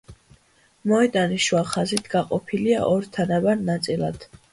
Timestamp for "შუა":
1.47-1.61